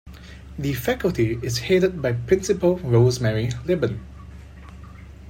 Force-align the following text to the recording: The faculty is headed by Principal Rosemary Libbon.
The 0.57 0.73
faculty 0.73 1.37
is 1.43 1.59
headed 1.59 2.01
by 2.01 2.13
Principal 2.13 2.77
Rosemary 2.77 3.49
Libbon. 3.67 3.99